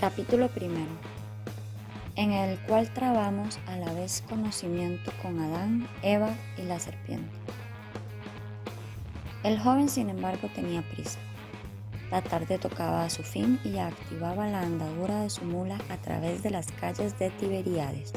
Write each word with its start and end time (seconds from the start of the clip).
Capítulo 0.00 0.46
primero, 0.46 0.92
en 2.14 2.30
el 2.30 2.56
cual 2.60 2.88
trabamos 2.94 3.58
a 3.66 3.74
la 3.74 3.92
vez 3.94 4.22
conocimiento 4.28 5.10
con 5.20 5.40
Adán, 5.40 5.88
Eva 6.02 6.30
y 6.56 6.62
la 6.62 6.78
serpiente. 6.78 7.32
El 9.42 9.58
joven, 9.58 9.88
sin 9.88 10.08
embargo, 10.08 10.48
tenía 10.54 10.82
prisa. 10.82 11.18
La 12.12 12.22
tarde 12.22 12.58
tocaba 12.58 13.02
a 13.02 13.10
su 13.10 13.24
fin 13.24 13.58
y 13.64 13.78
activaba 13.78 14.46
la 14.46 14.60
andadura 14.60 15.22
de 15.22 15.30
su 15.30 15.44
mula 15.44 15.78
a 15.88 15.96
través 15.96 16.44
de 16.44 16.50
las 16.50 16.70
calles 16.80 17.18
de 17.18 17.30
Tiberíades. 17.30 18.12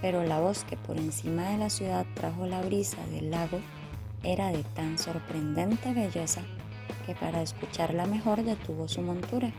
Pero 0.00 0.22
la 0.22 0.38
voz 0.38 0.62
que 0.62 0.76
por 0.76 0.96
encima 0.96 1.50
de 1.50 1.58
la 1.58 1.70
ciudad 1.70 2.06
trajo 2.14 2.46
la 2.46 2.60
brisa 2.60 3.04
del 3.10 3.32
lago 3.32 3.58
era 4.22 4.52
de 4.52 4.62
tan 4.62 4.96
sorprendente 4.96 5.92
belleza 5.92 6.42
que 7.04 7.16
para 7.16 7.42
escucharla 7.42 8.06
mejor 8.06 8.44
detuvo 8.44 8.86
su 8.86 9.02
montura. 9.02 9.52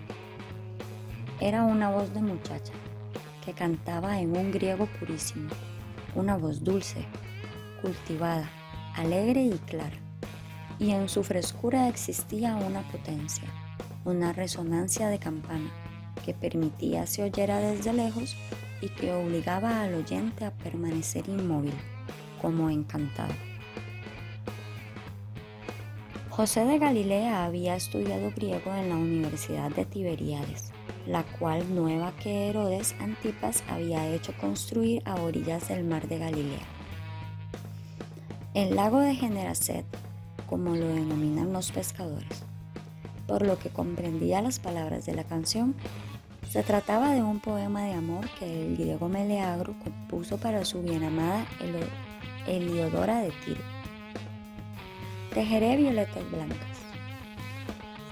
Era 1.40 1.62
una 1.62 1.92
voz 1.92 2.12
de 2.16 2.22
muchacha 2.22 2.74
que 3.46 3.54
cantaba 3.54 4.20
en 4.20 4.36
un 4.36 4.52
griego 4.52 4.88
purísimo, 5.00 5.52
una 6.16 6.36
voz 6.36 6.64
dulce, 6.64 7.06
cultivada, 7.80 8.50
alegre 8.96 9.44
y 9.44 9.60
clara. 9.68 10.00
Y 10.80 10.92
en 10.92 11.08
su 11.08 11.24
frescura 11.24 11.90
existía 11.90 12.56
una 12.56 12.82
potencia, 12.90 13.48
una 14.04 14.34
resonancia 14.34 15.10
de 15.10 15.20
campana 15.20 15.70
que 16.26 16.34
permitía 16.34 17.06
se 17.06 17.22
oyera 17.22 17.60
desde 17.60 17.94
lejos 17.94 18.36
y 18.82 18.90
que 18.90 19.14
obligaba 19.14 19.84
al 19.84 19.94
oyente 19.94 20.44
a 20.44 20.50
permanecer 20.50 21.30
inmóvil, 21.30 21.76
como 22.42 22.72
encantado. 22.72 23.36
José 26.32 26.66
de 26.66 26.80
Galilea 26.80 27.46
había 27.46 27.76
estudiado 27.76 28.32
griego 28.36 28.74
en 28.74 28.90
la 28.90 28.96
Universidad 28.96 29.70
de 29.70 29.86
Tiberíades 29.86 30.72
la 31.08 31.24
cual 31.24 31.74
nueva 31.74 32.12
que 32.22 32.50
Herodes 32.50 32.94
Antipas 33.00 33.64
había 33.70 34.08
hecho 34.08 34.34
construir 34.40 35.02
a 35.06 35.16
orillas 35.16 35.70
del 35.70 35.86
mar 35.86 36.08
de 36.08 36.20
Galilea. 36.20 36.66
El 38.54 38.76
lago 38.76 39.00
de 39.00 39.16
Generaset, 39.16 39.86
como 40.50 40.76
lo 40.76 40.88
denominan 40.88 41.54
los 41.54 41.72
pescadores, 41.72 42.44
por 43.26 43.46
lo 43.46 43.58
que 43.58 43.70
comprendía 43.70 44.42
las 44.42 44.60
palabras 44.60 45.06
de 45.06 45.16
la 45.16 45.24
canción, 45.24 45.76
se 46.50 46.64
trataba 46.64 47.12
de 47.12 47.22
un 47.22 47.40
poema 47.40 47.84
de 47.84 47.94
amor 47.94 48.28
que 48.40 48.66
el 48.66 48.78
griego 48.78 49.08
Meleagro 49.10 49.76
compuso 49.84 50.38
para 50.38 50.66
su 50.66 50.82
bienamada 50.82 51.46
Heliodora 52.48 53.22
de 53.22 53.32
Tiro. 53.46 53.62
Tejeré 55.34 55.78
violetas 55.78 56.30
blancas 56.32 56.78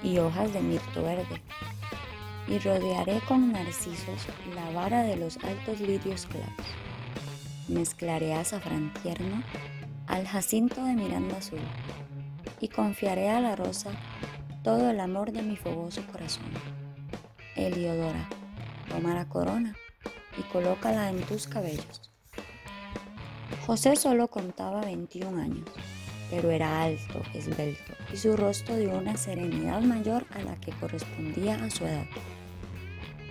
y 0.02 0.18
hojas 0.18 0.52
de 0.52 0.60
mirto 0.60 1.02
verde 1.02 1.40
y 2.48 2.58
rodearé 2.58 3.20
con 3.26 3.52
narcisos 3.52 4.26
la 4.54 4.70
vara 4.70 5.02
de 5.02 5.16
los 5.16 5.36
altos 5.38 5.80
lirios 5.80 6.26
clavos. 6.26 6.66
Mezclaré 7.68 8.34
azafrán 8.34 8.92
tierno 9.02 9.42
al 10.06 10.26
jacinto 10.26 10.84
de 10.84 10.94
miranda 10.94 11.38
azul 11.38 11.58
y 12.60 12.68
confiaré 12.68 13.30
a 13.30 13.40
la 13.40 13.56
rosa 13.56 13.90
todo 14.62 14.90
el 14.90 15.00
amor 15.00 15.32
de 15.32 15.42
mi 15.42 15.56
fogoso 15.56 16.02
corazón. 16.12 16.44
Eliodora, 17.56 18.28
toma 18.88 19.14
la 19.14 19.28
corona 19.28 19.74
y 20.38 20.42
colócala 20.52 21.10
en 21.10 21.20
tus 21.22 21.46
cabellos. 21.46 22.10
José 23.66 23.96
solo 23.96 24.28
contaba 24.28 24.82
21 24.82 25.42
años, 25.42 25.68
pero 26.30 26.50
era 26.50 26.82
alto, 26.82 27.20
esbelto, 27.34 27.94
y 28.12 28.16
su 28.16 28.36
rostro 28.36 28.76
de 28.76 28.86
una 28.86 29.16
serenidad 29.16 29.80
mayor 29.80 30.24
a 30.30 30.40
la 30.42 30.54
que 30.60 30.70
correspondía 30.72 31.56
a 31.56 31.70
su 31.70 31.84
edad 31.84 32.06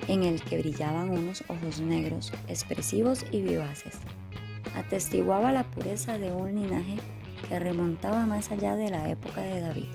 en 0.07 0.23
el 0.23 0.41
que 0.41 0.57
brillaban 0.57 1.09
unos 1.09 1.43
ojos 1.47 1.79
negros, 1.79 2.31
expresivos 2.47 3.25
y 3.31 3.41
vivaces. 3.41 3.95
Atestiguaba 4.75 5.51
la 5.51 5.63
pureza 5.63 6.17
de 6.17 6.31
un 6.31 6.55
linaje 6.55 6.97
que 7.47 7.59
remontaba 7.59 8.25
más 8.25 8.51
allá 8.51 8.75
de 8.75 8.89
la 8.89 9.09
época 9.09 9.41
de 9.41 9.61
David. 9.61 9.89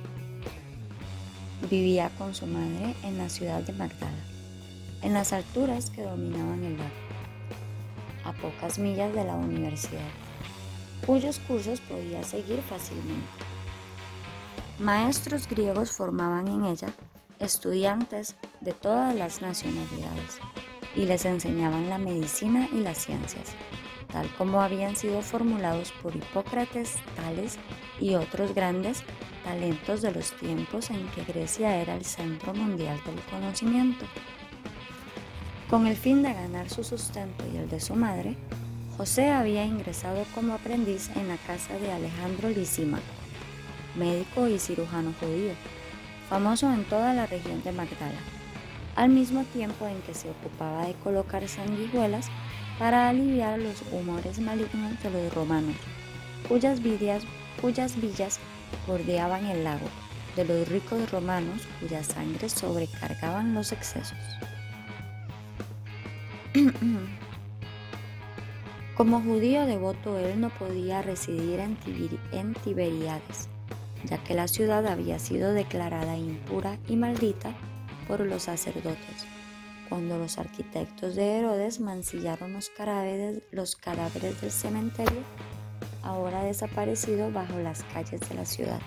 Vivía 1.71 2.11
con 2.19 2.35
su 2.35 2.47
madre 2.47 2.95
en 3.05 3.19
la 3.19 3.29
ciudad 3.29 3.61
de 3.63 3.73
Magdala, 3.73 4.25
en 5.03 5.13
las 5.13 5.33
alturas 5.33 5.91
que 5.91 6.03
dominaban 6.03 6.65
el 6.65 6.79
lago, 6.79 6.91
a 8.25 8.33
pocas 8.33 8.79
millas 8.79 9.15
de 9.15 9.25
la 9.25 9.35
universidad, 9.35 10.09
cuyos 11.07 11.39
cursos 11.41 11.81
podía 11.81 12.23
seguir 12.23 12.63
fácilmente. 12.63 13.27
Maestros 14.79 15.47
griegos 15.47 15.93
formaban 15.93 16.49
en 16.49 16.65
ella 16.65 16.89
estudiantes 17.41 18.37
de 18.61 18.73
todas 18.73 19.15
las 19.15 19.43
nacionalidades 19.43 20.39
y 20.95 21.07
les 21.07 21.25
enseñaban 21.25 21.89
la 21.89 21.99
medicina 21.99 22.69
y 22.73 22.81
las 22.81 22.99
ciencias, 22.99 23.55
tal 24.13 24.29
como 24.37 24.61
habían 24.61 24.97
sido 24.97 25.23
formulados 25.23 25.93
por 26.03 26.15
Hipócrates, 26.15 26.97
Tales 27.17 27.59
y 28.01 28.15
otros 28.15 28.55
grandes 28.55 29.03
talentos 29.45 30.03
de 30.03 30.13
los 30.13 30.33
tiempos 30.39 30.91
en 30.91 31.09
que 31.09 31.25
Grecia 31.25 31.77
era 31.77 31.95
el 31.95 32.05
centro 32.05 32.55
mundial 32.55 33.01
del 33.05 33.21
conocimiento. 33.31 34.05
Con 35.69 35.87
el 35.87 35.97
fin 35.97 36.23
de 36.23 36.35
ganar 36.35 36.69
su 36.69 36.83
sustento 36.85 37.45
y 37.53 37.57
el 37.57 37.69
de 37.69 37.81
su 37.81 37.95
madre, 37.95 38.37
José 38.97 39.31
había 39.31 39.65
ingresado 39.65 40.25
como 40.35 40.55
aprendiz 40.55 41.11
en 41.17 41.29
la 41.29 41.37
casa 41.39 41.79
de 41.79 41.91
Alejandro 41.91 42.51
Lisímaco, 42.51 43.03
médico 43.97 44.47
y 44.49 44.59
cirujano 44.59 45.15
judío, 45.19 45.55
famoso 46.31 46.73
en 46.73 46.85
toda 46.85 47.13
la 47.13 47.27
región 47.27 47.61
de 47.65 47.73
Magdala, 47.73 48.21
al 48.95 49.09
mismo 49.11 49.43
tiempo 49.45 49.89
en 49.89 50.01
que 50.03 50.15
se 50.15 50.31
ocupaba 50.31 50.87
de 50.87 50.95
colocar 50.95 51.47
sanguijuelas 51.49 52.29
para 52.79 53.09
aliviar 53.09 53.59
los 53.59 53.83
humores 53.91 54.39
malignos 54.39 55.03
de 55.03 55.11
los 55.11 55.35
romanos, 55.35 55.75
cuyas, 56.49 56.81
villas, 56.81 57.25
cuyas 57.61 58.01
villas 58.01 58.39
bordeaban 58.87 59.45
el 59.47 59.65
lago, 59.65 59.89
de 60.37 60.45
los 60.45 60.69
ricos 60.69 61.11
romanos 61.11 61.67
cuya 61.81 62.05
sangre 62.05 62.49
sobrecargaban 62.49 63.53
los 63.53 63.73
excesos. 63.73 64.17
Como 68.97 69.21
judío 69.21 69.67
devoto, 69.67 70.17
él 70.19 70.41
no 70.41 70.51
podía 70.51 71.03
residir 71.03 71.59
en, 71.59 71.77
en 72.33 72.55
Tiberíades, 72.55 73.49
ya 74.05 74.19
que 74.25 74.35
la 74.35 74.49
ciudad 74.49 74.87
había 74.87 75.19
sido 75.19 75.53
declarada 75.53 76.17
impura 76.17 76.79
y 76.89 76.97
maldita 76.97 77.53
por 78.09 78.21
los 78.21 78.45
sacerdotes, 78.45 79.27
cuando 79.89 80.19
los 80.19 80.39
arquitectos 80.39 81.17
de 81.17 81.39
Herodes 81.39 81.81
mancillaron 81.81 82.53
los 82.53 82.71
cadáveres, 82.71 83.43
los 83.51 83.77
cadáveres 83.77 84.41
del 84.41 84.51
cementerio, 84.51 85.23
ahora 86.03 86.43
desaparecido 86.45 87.31
bajo 87.31 87.59
las 87.59 87.85
calles 87.85 88.21
de 88.29 88.35
la 88.35 88.45
ciudad. 88.45 88.81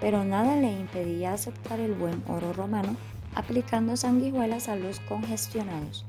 Pero 0.00 0.24
nada 0.24 0.56
le 0.56 0.72
impedía 0.72 1.32
aceptar 1.32 1.80
el 1.80 1.92
buen 1.92 2.22
oro 2.28 2.52
romano 2.52 2.96
aplicando 3.34 3.96
sanguijuelas 3.96 4.68
a 4.68 4.76
los 4.76 5.00
congestionados. 5.00 6.04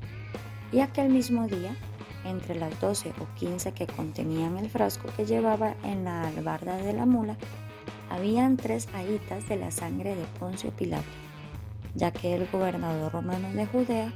Y 0.72 0.80
aquel 0.80 1.08
mismo 1.10 1.46
día, 1.46 1.76
entre 2.24 2.54
las 2.54 2.78
12 2.80 3.12
o 3.20 3.34
15 3.36 3.72
que 3.72 3.86
contenían 3.86 4.56
el 4.56 4.68
frasco 4.68 5.08
que 5.16 5.26
llevaba 5.26 5.74
en 5.84 6.04
la 6.04 6.26
albarda 6.28 6.76
de 6.76 6.92
la 6.92 7.06
mula, 7.06 7.36
habían 8.10 8.56
tres 8.56 8.88
ahitas 8.94 9.48
de 9.48 9.56
la 9.56 9.70
sangre 9.70 10.14
de 10.14 10.24
Poncio 10.38 10.70
Pilato, 10.70 11.04
ya 11.94 12.10
que 12.10 12.34
el 12.34 12.46
gobernador 12.50 13.12
romano 13.12 13.52
de 13.52 13.66
Judea 13.66 14.12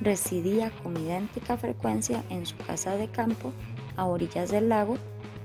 residía 0.00 0.70
con 0.82 0.96
idéntica 0.96 1.56
frecuencia 1.56 2.24
en 2.30 2.46
su 2.46 2.56
casa 2.56 2.96
de 2.96 3.08
campo 3.08 3.52
a 3.96 4.06
orillas 4.06 4.50
del 4.50 4.68
lago 4.68 4.98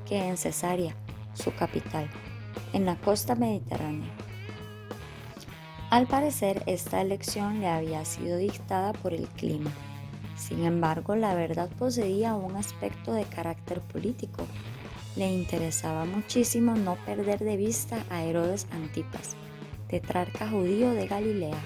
que 0.07 0.27
en 0.27 0.37
Cesarea, 0.37 0.95
su 1.33 1.53
capital, 1.53 2.09
en 2.73 2.85
la 2.85 2.95
costa 2.95 3.35
mediterránea. 3.35 4.09
Al 5.89 6.05
parecer, 6.05 6.61
esta 6.67 7.01
elección 7.01 7.61
le 7.61 7.67
había 7.67 8.05
sido 8.05 8.37
dictada 8.37 8.93
por 8.93 9.13
el 9.13 9.27
clima. 9.27 9.71
Sin 10.35 10.63
embargo, 10.63 11.15
la 11.15 11.33
verdad 11.33 11.69
poseía 11.77 12.35
un 12.35 12.55
aspecto 12.55 13.11
de 13.11 13.23
carácter 13.23 13.81
político 13.81 14.45
le 15.15 15.31
interesaba 15.31 16.05
muchísimo 16.05 16.75
no 16.75 16.95
perder 17.05 17.39
de 17.39 17.57
vista 17.57 18.05
a 18.09 18.23
Herodes 18.23 18.67
Antipas, 18.71 19.35
tetrarca 19.87 20.47
judío 20.49 20.91
de 20.91 21.07
Galilea. 21.07 21.59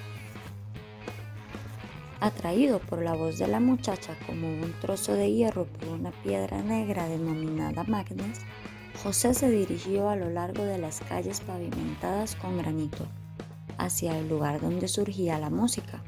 Atraído 2.22 2.80
por 2.80 3.04
la 3.04 3.13
voz 3.13 3.38
de 3.38 3.48
la 3.48 3.60
muchacha 3.60 4.16
como 4.25 4.48
un 4.48 4.74
trozo 4.80 5.13
de 5.13 5.31
hierro 5.31 5.66
por 5.66 5.90
una 5.90 6.12
piedra 6.12 6.62
negra 6.62 7.07
denominada 7.10 7.84
magnes, 7.84 8.40
José 9.04 9.34
se 9.34 9.50
dirigió 9.50 10.10
a 10.10 10.16
lo 10.16 10.30
largo 10.30 10.63
de 10.63 10.78
las 10.78 11.01
calles 11.01 11.42
pavimentadas 11.42 12.36
con 12.36 12.57
granito, 12.57 13.06
hacia 13.78 14.18
el 14.18 14.30
lugar 14.30 14.62
donde 14.62 14.88
surgía 14.88 15.38
la 15.38 15.50
música. 15.50 16.01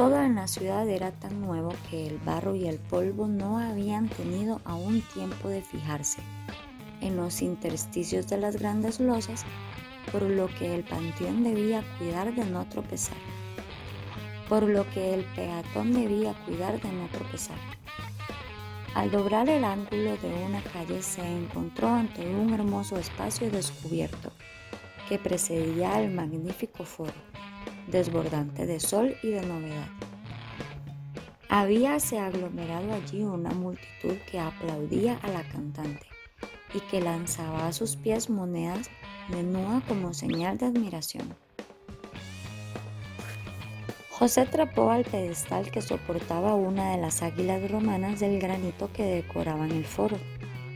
Todo 0.00 0.22
en 0.22 0.36
la 0.36 0.48
ciudad 0.48 0.88
era 0.88 1.10
tan 1.10 1.42
nuevo 1.42 1.74
que 1.90 2.06
el 2.06 2.16
barro 2.16 2.54
y 2.54 2.66
el 2.66 2.78
polvo 2.78 3.26
no 3.26 3.58
habían 3.58 4.08
tenido 4.08 4.62
aún 4.64 5.02
tiempo 5.12 5.50
de 5.50 5.60
fijarse 5.60 6.22
en 7.02 7.18
los 7.18 7.42
intersticios 7.42 8.26
de 8.26 8.38
las 8.38 8.56
grandes 8.56 8.98
losas, 8.98 9.44
por 10.10 10.22
lo 10.22 10.46
que 10.58 10.74
el 10.74 10.84
panteón 10.84 11.44
debía 11.44 11.84
cuidar 11.98 12.34
de 12.34 12.46
no 12.46 12.66
tropezar. 12.66 13.18
por 14.48 14.62
lo 14.62 14.88
que 14.88 15.12
el 15.12 15.24
peatón 15.36 15.92
debía 15.92 16.32
cuidar 16.46 16.80
de 16.80 16.90
no 16.92 17.06
tropezar. 17.08 17.58
Al 18.94 19.10
doblar 19.10 19.50
el 19.50 19.64
ángulo 19.64 20.16
de 20.16 20.32
una 20.46 20.62
calle 20.62 21.02
se 21.02 21.20
encontró 21.20 21.88
ante 21.88 22.26
un 22.26 22.54
hermoso 22.54 22.96
espacio 22.96 23.50
descubierto 23.50 24.32
que 25.10 25.18
precedía 25.18 25.94
al 25.94 26.10
magnífico 26.10 26.84
foro, 26.84 27.12
desbordante 27.90 28.66
de 28.66 28.80
sol 28.80 29.16
y 29.22 29.28
de 29.30 29.42
novedad. 29.42 29.88
Habíase 31.48 32.18
aglomerado 32.18 32.92
allí 32.92 33.22
una 33.22 33.50
multitud 33.50 34.16
que 34.30 34.38
aplaudía 34.38 35.18
a 35.22 35.28
la 35.28 35.42
cantante 35.42 36.06
y 36.72 36.80
que 36.80 37.00
lanzaba 37.00 37.66
a 37.66 37.72
sus 37.72 37.96
pies 37.96 38.30
monedas 38.30 38.88
de 39.30 39.42
nua 39.42 39.82
como 39.88 40.14
señal 40.14 40.58
de 40.58 40.66
admiración. 40.66 41.34
José 44.10 44.44
trapó 44.46 44.90
al 44.90 45.04
pedestal 45.04 45.70
que 45.70 45.80
soportaba 45.80 46.54
una 46.54 46.92
de 46.92 46.98
las 46.98 47.22
águilas 47.22 47.70
romanas 47.70 48.20
del 48.20 48.38
granito 48.38 48.90
que 48.92 49.02
decoraban 49.02 49.70
el 49.70 49.86
foro. 49.86 50.18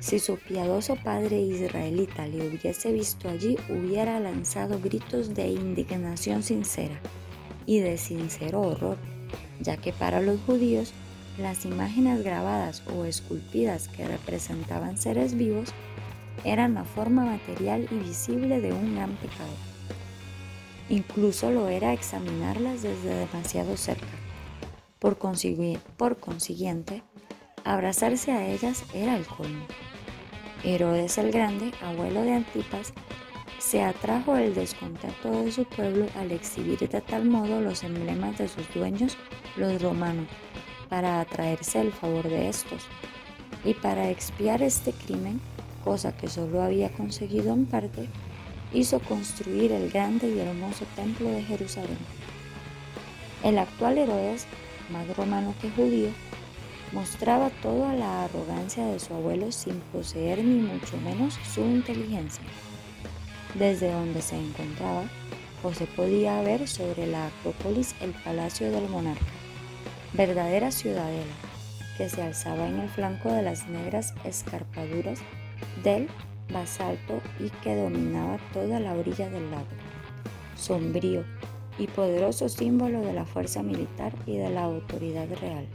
Si 0.04 0.18
su 0.18 0.36
piadoso 0.36 0.96
padre 0.96 1.40
israelita 1.40 2.26
le 2.26 2.46
hubiese 2.46 2.92
visto 2.92 3.30
allí, 3.30 3.56
hubiera 3.70 4.20
lanzado 4.20 4.78
gritos 4.78 5.32
de 5.32 5.48
indignación 5.48 6.42
sincera 6.42 7.00
y 7.64 7.78
de 7.78 7.96
sincero 7.96 8.60
horror 8.60 8.98
ya 9.60 9.76
que 9.76 9.92
para 9.92 10.20
los 10.20 10.40
judíos 10.42 10.92
las 11.38 11.64
imágenes 11.64 12.22
grabadas 12.22 12.82
o 12.94 13.04
esculpidas 13.04 13.88
que 13.88 14.06
representaban 14.06 14.98
seres 14.98 15.34
vivos 15.34 15.70
eran 16.44 16.74
la 16.74 16.84
forma 16.84 17.24
material 17.24 17.88
y 17.90 17.94
visible 17.94 18.60
de 18.60 18.72
un 18.72 18.94
gran 18.94 19.16
pecado. 19.16 19.54
Incluso 20.90 21.50
lo 21.50 21.68
era 21.68 21.94
examinarlas 21.94 22.82
desde 22.82 23.14
demasiado 23.14 23.76
cerca. 23.78 24.06
Por, 24.98 25.16
por 25.96 26.18
consiguiente, 26.18 27.02
abrazarse 27.64 28.32
a 28.32 28.46
ellas 28.46 28.84
era 28.92 29.16
el 29.16 29.24
colmo. 29.26 29.64
Herodes 30.64 31.18
el 31.18 31.30
Grande, 31.30 31.72
abuelo 31.82 32.22
de 32.22 32.32
Antipas, 32.32 32.94
se 33.58 33.82
atrajo 33.82 34.36
el 34.36 34.54
descontento 34.54 35.30
de 35.30 35.52
su 35.52 35.64
pueblo 35.64 36.06
al 36.16 36.32
exhibir 36.32 36.78
de 36.78 37.02
tal 37.02 37.26
modo 37.26 37.60
los 37.60 37.82
emblemas 37.82 38.38
de 38.38 38.48
sus 38.48 38.72
dueños, 38.72 39.18
los 39.56 39.82
romanos, 39.82 40.26
para 40.88 41.20
atraerse 41.20 41.82
el 41.82 41.92
favor 41.92 42.28
de 42.28 42.48
estos. 42.48 42.86
Y 43.62 43.74
para 43.74 44.08
expiar 44.08 44.62
este 44.62 44.92
crimen, 44.92 45.38
cosa 45.84 46.16
que 46.16 46.28
solo 46.28 46.62
había 46.62 46.90
conseguido 46.92 47.52
en 47.52 47.66
parte, 47.66 48.08
hizo 48.72 49.00
construir 49.00 49.70
el 49.70 49.90
grande 49.90 50.28
y 50.28 50.38
hermoso 50.38 50.86
templo 50.96 51.28
de 51.28 51.42
Jerusalén. 51.42 51.98
El 53.42 53.58
actual 53.58 53.98
Herodes, 53.98 54.46
más 54.90 55.14
romano 55.14 55.54
que 55.60 55.70
judío, 55.70 56.08
mostraba 56.94 57.50
toda 57.60 57.92
la 57.92 58.24
arrogancia 58.24 58.86
de 58.86 59.00
su 59.00 59.12
abuelo 59.14 59.50
sin 59.50 59.80
poseer 59.92 60.44
ni 60.44 60.60
mucho 60.60 60.96
menos 60.98 61.34
su 61.52 61.60
inteligencia. 61.60 62.44
Desde 63.58 63.92
donde 63.92 64.22
se 64.22 64.36
encontraba, 64.36 65.04
José 65.60 65.86
podía 65.96 66.40
ver 66.42 66.68
sobre 66.68 67.08
la 67.08 67.26
Acrópolis 67.26 67.96
el 68.00 68.12
palacio 68.12 68.70
del 68.70 68.88
monarca, 68.88 69.24
verdadera 70.12 70.70
ciudadela, 70.70 71.34
que 71.98 72.08
se 72.08 72.22
alzaba 72.22 72.68
en 72.68 72.78
el 72.78 72.88
flanco 72.88 73.32
de 73.32 73.42
las 73.42 73.66
negras 73.66 74.14
escarpaduras 74.24 75.18
del 75.82 76.08
basalto 76.52 77.20
y 77.40 77.50
que 77.62 77.74
dominaba 77.74 78.38
toda 78.52 78.78
la 78.78 78.94
orilla 78.94 79.28
del 79.30 79.50
lago, 79.50 79.66
sombrío 80.56 81.24
y 81.76 81.88
poderoso 81.88 82.48
símbolo 82.48 83.00
de 83.00 83.14
la 83.14 83.24
fuerza 83.24 83.62
militar 83.62 84.12
y 84.26 84.36
de 84.36 84.50
la 84.50 84.62
autoridad 84.62 85.26
real. 85.40 85.66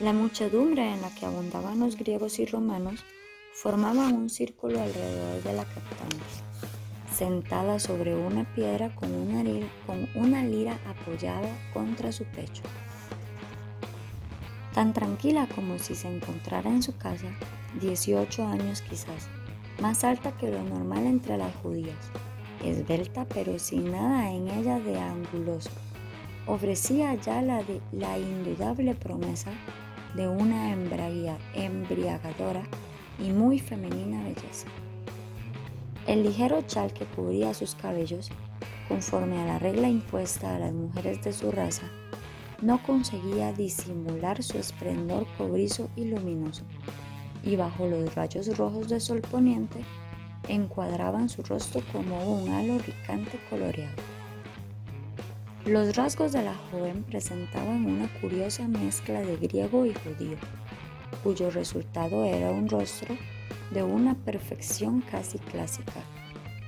La 0.00 0.12
muchedumbre 0.12 0.94
en 0.94 1.02
la 1.02 1.12
que 1.12 1.26
abundaban 1.26 1.80
los 1.80 1.96
griegos 1.96 2.38
y 2.38 2.46
romanos 2.46 3.04
formaban 3.52 4.14
un 4.14 4.30
círculo 4.30 4.80
alrededor 4.80 5.42
de 5.42 5.52
la 5.52 5.64
capitana, 5.64 6.24
sentada 7.12 7.80
sobre 7.80 8.14
una 8.14 8.44
piedra 8.54 8.94
con 8.94 9.12
una, 9.12 10.44
lira, 10.44 10.78
apoyada 10.86 11.48
contra 11.74 12.12
su 12.12 12.22
pecho. 12.26 12.62
Tan 14.72 14.92
tranquila 14.92 15.48
como 15.52 15.80
si 15.80 15.96
se 15.96 16.06
encontrara 16.06 16.70
en 16.70 16.84
su 16.84 16.96
casa, 16.96 17.26
18 17.80 18.46
años 18.46 18.82
quizás, 18.82 19.26
más 19.82 20.04
alta 20.04 20.30
que 20.30 20.48
lo 20.48 20.62
normal 20.62 21.06
entre 21.06 21.36
las 21.38 21.52
judías, 21.56 21.98
esbelta 22.64 23.24
pero 23.24 23.58
sin 23.58 23.90
nada 23.90 24.30
en 24.30 24.48
ella 24.48 24.78
de 24.78 24.96
anguloso, 24.96 25.70
ofrecía 26.46 27.16
ya 27.16 27.42
la 27.42 28.18
indudable 28.18 28.94
promesa 28.94 29.50
de 30.18 30.26
una 30.26 30.72
embriagadora 30.72 32.64
y 33.20 33.30
muy 33.30 33.60
femenina 33.60 34.20
belleza. 34.24 34.66
El 36.08 36.24
ligero 36.24 36.60
chal 36.62 36.92
que 36.92 37.04
cubría 37.04 37.54
sus 37.54 37.76
cabellos, 37.76 38.30
conforme 38.88 39.40
a 39.40 39.46
la 39.46 39.60
regla 39.60 39.88
impuesta 39.88 40.56
a 40.56 40.58
las 40.58 40.72
mujeres 40.72 41.22
de 41.22 41.32
su 41.32 41.52
raza, 41.52 41.88
no 42.60 42.82
conseguía 42.82 43.52
disimular 43.52 44.42
su 44.42 44.58
esplendor 44.58 45.24
cobrizo 45.38 45.88
y 45.94 46.06
luminoso, 46.06 46.64
y 47.44 47.54
bajo 47.54 47.86
los 47.86 48.12
rayos 48.16 48.58
rojos 48.58 48.88
del 48.88 49.00
sol 49.00 49.20
poniente 49.20 49.78
encuadraban 50.48 51.28
su 51.28 51.44
rostro 51.44 51.80
como 51.92 52.24
un 52.24 52.48
halo 52.48 52.78
ricante 52.78 53.38
coloreado. 53.48 54.07
Los 55.68 55.96
rasgos 55.96 56.32
de 56.32 56.42
la 56.42 56.54
joven 56.54 57.02
presentaban 57.02 57.84
una 57.84 58.08
curiosa 58.22 58.66
mezcla 58.66 59.20
de 59.20 59.36
griego 59.36 59.84
y 59.84 59.92
judío 59.92 60.38
cuyo 61.22 61.50
resultado 61.50 62.24
era 62.24 62.50
un 62.50 62.70
rostro 62.70 63.14
de 63.70 63.82
una 63.82 64.14
perfección 64.14 65.02
casi 65.02 65.36
clásica 65.38 66.00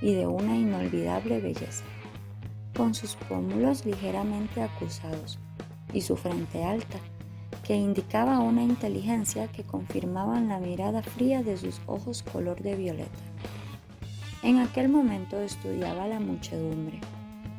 y 0.02 0.12
de 0.12 0.26
una 0.26 0.54
inolvidable 0.54 1.40
belleza, 1.40 1.82
con 2.76 2.92
sus 2.92 3.16
pómulos 3.16 3.86
ligeramente 3.86 4.60
acusados 4.60 5.38
y 5.94 6.02
su 6.02 6.16
frente 6.16 6.62
alta, 6.62 6.98
que 7.64 7.76
indicaba 7.76 8.40
una 8.40 8.62
inteligencia 8.62 9.48
que 9.48 9.64
confirmaba 9.64 10.38
la 10.40 10.58
mirada 10.58 11.02
fría 11.02 11.42
de 11.42 11.56
sus 11.56 11.80
ojos 11.86 12.22
color 12.22 12.60
de 12.60 12.76
violeta. 12.76 13.08
En 14.42 14.58
aquel 14.58 14.90
momento 14.90 15.40
estudiaba 15.40 16.06
la 16.06 16.20
muchedumbre, 16.20 17.00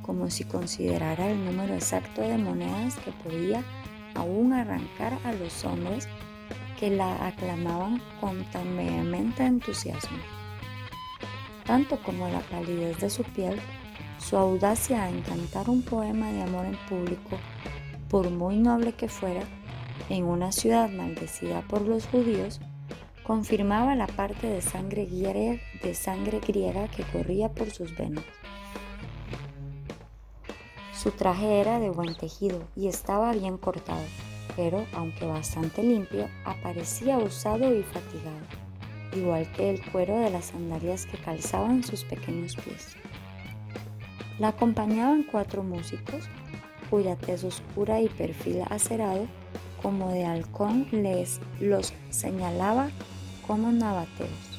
como 0.01 0.29
si 0.29 0.43
considerara 0.43 1.29
el 1.29 1.43
número 1.45 1.73
exacto 1.73 2.21
de 2.21 2.37
monedas 2.37 2.95
que 2.97 3.11
podía 3.11 3.63
aún 4.15 4.53
arrancar 4.53 5.17
a 5.23 5.33
los 5.33 5.63
hombres 5.63 6.07
que 6.79 6.89
la 6.89 7.27
aclamaban 7.27 8.01
con 8.19 8.43
tan 8.51 8.75
vehemente 8.75 9.45
entusiasmo. 9.45 10.17
Tanto 11.65 12.01
como 12.01 12.27
la 12.27 12.39
palidez 12.39 12.99
de 12.99 13.09
su 13.09 13.23
piel, 13.23 13.59
su 14.17 14.37
audacia 14.37 15.03
a 15.03 15.09
encantar 15.09 15.69
un 15.69 15.83
poema 15.83 16.31
de 16.31 16.41
amor 16.41 16.65
en 16.65 16.77
público, 16.89 17.37
por 18.09 18.29
muy 18.29 18.57
noble 18.57 18.93
que 18.93 19.07
fuera, 19.07 19.43
en 20.09 20.25
una 20.25 20.51
ciudad 20.51 20.89
maldecida 20.89 21.61
por 21.61 21.81
los 21.83 22.07
judíos, 22.07 22.59
confirmaba 23.23 23.95
la 23.95 24.07
parte 24.07 24.47
de 24.47 24.61
sangre 24.61 25.05
griega, 25.05 25.61
de 25.83 25.93
sangre 25.93 26.39
griega 26.39 26.87
que 26.87 27.03
corría 27.03 27.49
por 27.49 27.69
sus 27.69 27.95
venas. 27.95 28.25
Su 31.01 31.11
traje 31.11 31.59
era 31.61 31.79
de 31.79 31.89
buen 31.89 32.15
tejido 32.15 32.61
y 32.75 32.87
estaba 32.87 33.31
bien 33.33 33.57
cortado 33.57 34.03
pero 34.55 34.85
aunque 34.93 35.25
bastante 35.25 35.83
limpio, 35.83 36.29
aparecía 36.45 37.17
usado 37.17 37.73
y 37.73 37.83
fatigado, 37.83 38.41
igual 39.13 39.51
que 39.53 39.69
el 39.69 39.91
cuero 39.91 40.17
de 40.17 40.29
las 40.29 40.45
sandalias 40.45 41.05
que 41.05 41.17
calzaban 41.17 41.83
sus 41.83 42.03
pequeños 42.03 42.55
pies. 42.55 42.95
La 44.39 44.49
acompañaban 44.49 45.23
cuatro 45.23 45.63
músicos, 45.63 46.25
cuya 46.89 47.15
tez 47.15 47.43
oscura 47.43 48.01
y 48.01 48.09
perfil 48.09 48.63
acerado 48.69 49.25
como 49.81 50.11
de 50.11 50.25
halcón 50.25 50.87
les 50.91 51.39
los 51.59 51.93
señalaba 52.09 52.89
como 53.47 53.71
nabateos. 53.71 54.50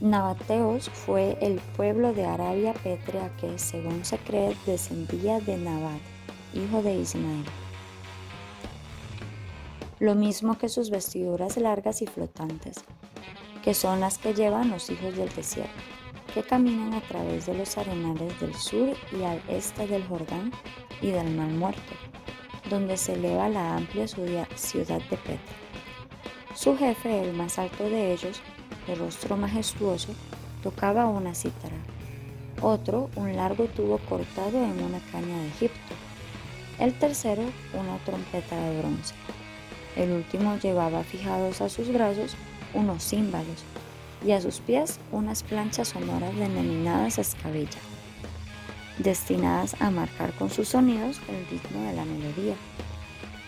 Nabateos 0.00 0.88
fue 0.88 1.36
el 1.42 1.60
pueblo 1.76 2.14
de 2.14 2.24
Arabia 2.24 2.72
Pétrea 2.72 3.30
que, 3.36 3.58
según 3.58 4.02
se 4.02 4.16
cree, 4.16 4.56
descendía 4.64 5.40
de 5.40 5.58
Nabat, 5.58 6.00
hijo 6.54 6.82
de 6.82 6.94
Ismael. 6.94 7.44
Lo 9.98 10.14
mismo 10.14 10.56
que 10.56 10.70
sus 10.70 10.88
vestiduras 10.88 11.58
largas 11.58 12.00
y 12.00 12.06
flotantes, 12.06 12.82
que 13.62 13.74
son 13.74 14.00
las 14.00 14.16
que 14.16 14.32
llevan 14.32 14.70
los 14.70 14.88
hijos 14.88 15.14
del 15.18 15.28
desierto, 15.34 15.70
que 16.32 16.44
caminan 16.44 16.94
a 16.94 17.02
través 17.02 17.44
de 17.44 17.52
los 17.52 17.76
arenales 17.76 18.40
del 18.40 18.54
sur 18.54 18.96
y 19.12 19.24
al 19.24 19.42
este 19.48 19.86
del 19.86 20.06
Jordán 20.06 20.50
y 21.02 21.10
del 21.10 21.36
Mar 21.36 21.48
Muerto, 21.48 21.92
donde 22.70 22.96
se 22.96 23.12
eleva 23.12 23.50
la 23.50 23.76
amplia 23.76 24.08
ciudad 24.08 24.48
de 25.10 25.16
Petra. 25.18 25.36
Su 26.54 26.76
jefe, 26.76 27.22
el 27.22 27.34
más 27.34 27.58
alto 27.58 27.84
de 27.84 28.12
ellos, 28.12 28.42
de 28.86 28.94
rostro 28.94 29.36
majestuoso, 29.36 30.14
tocaba 30.62 31.06
una 31.06 31.34
cítara 31.34 31.76
otro 32.62 33.10
un 33.16 33.34
largo 33.36 33.64
tubo 33.66 33.98
cortado 33.98 34.62
en 34.62 34.82
una 34.82 35.00
caña 35.12 35.38
de 35.40 35.48
Egipto, 35.48 35.94
el 36.78 36.94
tercero 36.94 37.42
una 37.72 37.96
trompeta 38.04 38.56
de 38.56 38.78
bronce. 38.78 39.14
El 39.96 40.12
último 40.12 40.56
llevaba 40.58 41.02
fijados 41.02 41.60
a 41.60 41.68
sus 41.68 41.92
brazos 41.92 42.36
unos 42.74 43.02
címbalos 43.02 43.64
y 44.24 44.32
a 44.32 44.40
sus 44.40 44.60
pies 44.60 45.00
unas 45.10 45.42
planchas 45.42 45.88
sonoras 45.88 46.34
denominadas 46.36 47.18
escabella, 47.18 47.80
destinadas 48.98 49.80
a 49.80 49.90
marcar 49.90 50.32
con 50.34 50.50
sus 50.50 50.68
sonidos 50.68 51.20
el 51.28 51.46
ritmo 51.46 51.82
de 51.84 51.94
la 51.94 52.04
melodía. 52.04 52.54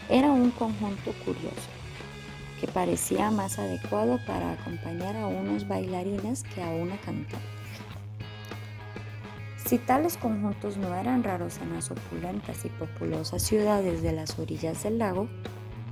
Era 0.08 0.30
un 0.30 0.50
conjunto 0.50 1.12
curioso, 1.24 1.68
que 2.62 2.69
parecía 2.69 3.33
más 3.33 3.59
adecuado 3.59 4.21
para 4.25 4.52
acompañar 4.52 5.16
a 5.16 5.26
unos 5.26 5.66
bailarines 5.66 6.45
que 6.45 6.62
a 6.62 6.69
una 6.69 6.97
cantante. 6.99 7.37
Si 9.57 9.78
tales 9.78 10.16
conjuntos 10.16 10.76
no 10.76 10.95
eran 10.95 11.25
raros 11.25 11.59
en 11.59 11.75
las 11.75 11.90
opulentas 11.90 12.64
y 12.64 12.69
populosas 12.69 13.42
ciudades 13.42 14.00
de 14.00 14.12
las 14.12 14.38
orillas 14.38 14.85
del 14.85 14.99
lago, 14.99 15.28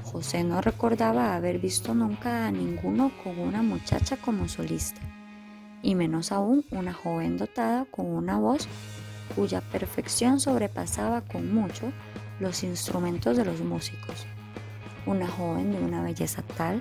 José 0.05 0.45
no 0.45 0.61
recordaba 0.61 1.35
haber 1.35 1.59
visto 1.59 1.93
nunca 1.93 2.47
a 2.47 2.53
ninguno 2.53 3.11
con 3.25 3.41
una 3.41 3.63
muchacha 3.63 4.17
como 4.17 4.47
solista, 4.47 5.01
y 5.83 5.97
menos 5.97 6.31
aún 6.31 6.65
una 6.71 6.93
joven 6.93 7.37
dotada 7.37 7.85
con 7.87 8.07
una 8.07 8.39
voz 8.39 8.69
cuya 9.35 9.61
perfección 9.61 10.39
sobrepasaba 10.39 11.23
con 11.23 11.53
mucho 11.53 11.93
los 12.39 12.63
instrumentos 12.63 13.37
de 13.37 13.45
los 13.45 13.61
músicos. 13.61 14.25
Una 15.11 15.27
joven 15.27 15.73
de 15.73 15.79
una 15.83 16.05
belleza 16.05 16.43
tal 16.57 16.81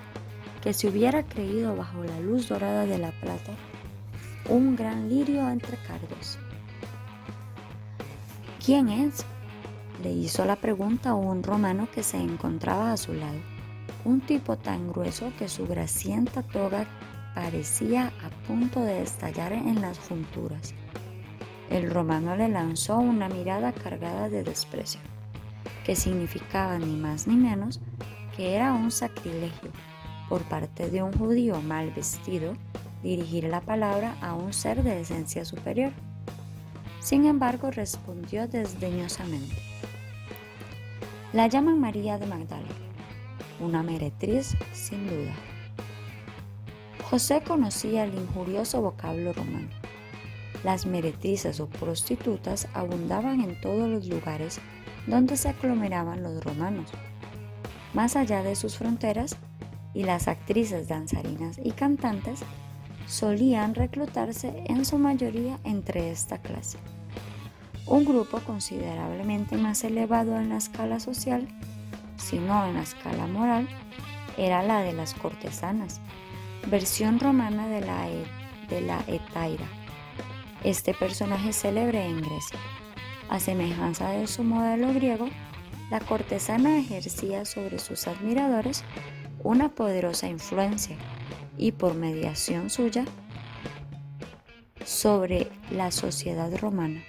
que 0.62 0.72
se 0.72 0.88
hubiera 0.88 1.24
creído 1.24 1.76
bajo 1.76 2.04
la 2.04 2.20
luz 2.20 2.48
dorada 2.48 2.86
de 2.86 3.00
la 3.00 3.10
plata 3.10 3.54
un 4.48 4.76
gran 4.76 5.10
lirio 5.10 5.50
entre 5.50 5.78
cardos. 5.78 6.38
¿Quién 8.64 8.90
es? 8.90 9.26
Le 10.04 10.12
hizo 10.12 10.46
la 10.46 10.58
pregunta 10.58 11.10
a 11.10 11.16
un 11.16 11.42
romano 11.42 11.88
que 11.92 12.04
se 12.04 12.18
encontraba 12.18 12.92
a 12.92 12.98
su 12.98 13.14
lado, 13.14 13.40
un 14.06 14.22
tipo 14.22 14.58
tan 14.58 14.92
grueso 14.92 15.32
que 15.40 15.50
su 15.50 15.66
grasienta 15.66 16.44
toga 16.44 16.86
parecía 17.34 18.14
a 18.24 18.48
punto 18.48 18.82
de 18.82 19.02
estallar 19.02 19.54
en 19.54 19.82
las 19.82 19.98
junturas. 19.98 20.76
El 21.72 21.90
romano 21.90 22.36
le 22.36 22.48
lanzó 22.48 23.00
una 23.00 23.28
mirada 23.28 23.72
cargada 23.72 24.30
de 24.30 24.44
desprecio, 24.44 25.02
que 25.84 25.96
significaba 25.96 26.78
ni 26.78 26.96
más 26.96 27.26
ni 27.26 27.36
menos 27.36 27.80
era 28.40 28.74
un 28.74 28.92
sacrilegio 28.92 29.70
por 30.28 30.44
parte 30.44 30.90
de 30.90 31.04
un 31.04 31.14
judío 31.14 31.62
mal 31.62 31.92
vestido 31.92 32.54
dirigir 33.04 33.46
la 33.46 33.62
palabra 33.62 34.16
a 34.22 34.34
un 34.34 34.54
ser 34.54 34.84
de 34.84 35.02
esencia 35.02 35.46
superior. 35.46 35.92
Sin 37.00 37.26
embargo, 37.26 37.72
respondió 37.72 38.48
desdeñosamente. 38.48 39.56
La 41.34 41.48
llaman 41.48 41.80
María 41.80 42.18
de 42.18 42.26
Magdala, 42.26 42.68
una 43.60 43.84
meretriz 43.84 44.56
sin 44.74 45.08
duda. 45.08 45.34
José 47.10 47.42
conocía 47.42 48.04
el 48.04 48.14
injurioso 48.14 48.82
vocablo 48.82 49.34
romano. 49.34 49.70
Las 50.64 50.86
meretrices 50.86 51.60
o 51.60 51.68
prostitutas 51.68 52.68
abundaban 52.74 53.42
en 53.42 53.60
todos 53.62 53.88
los 53.90 54.08
lugares 54.08 54.60
donde 55.08 55.38
se 55.38 55.50
aglomeraban 55.50 56.22
los 56.22 56.44
romanos. 56.44 56.90
Más 57.94 58.16
allá 58.16 58.44
de 58.44 58.56
sus 58.56 58.78
fronteras, 58.78 59.38
y 59.94 60.04
las 60.04 60.28
actrices 60.28 60.88
danzarinas 60.88 61.60
y 61.64 61.72
cantantes 61.72 62.42
solían 63.08 63.74
reclutarse 63.74 64.64
en 64.68 64.86
su 64.86 64.98
mayoría 64.98 65.60
entre 65.64 66.12
esta 66.12 66.38
clase. 66.38 66.78
Un 67.88 68.06
grupo 68.06 68.40
considerablemente 68.42 69.58
más 69.58 69.84
elevado 69.84 70.38
en 70.38 70.50
la 70.50 70.58
escala 70.58 71.00
social, 71.00 71.48
si 72.18 72.38
no 72.38 72.66
en 72.68 72.76
la 72.76 72.84
escala 72.84 73.26
moral, 73.26 73.68
era 74.38 74.62
la 74.62 74.82
de 74.82 74.94
las 74.94 75.16
cortesanas, 75.16 76.00
versión 76.68 77.20
romana 77.20 77.68
de 77.68 77.82
la, 77.82 78.10
e, 78.10 78.26
de 78.70 78.82
la 78.82 79.04
etaira, 79.08 79.66
este 80.64 80.94
personaje 80.94 81.52
célebre 81.52 82.06
en 82.06 82.22
Grecia. 82.22 82.60
A 83.30 83.40
semejanza 83.40 84.10
de 84.10 84.28
su 84.28 84.44
modelo 84.44 84.94
griego, 84.94 85.30
la 85.90 86.00
cortesana 86.00 86.78
ejercía 86.78 87.46
sobre 87.46 87.80
sus 87.80 88.08
admiradores 88.08 88.84
una 89.44 89.70
poderosa 89.70 90.28
influencia 90.28 90.96
y 91.58 91.72
por 91.72 91.96
mediación 91.96 92.70
suya 92.70 93.06
sobre 94.86 95.48
la 95.72 95.92
sociedad 95.92 96.56
romana. 96.58 97.02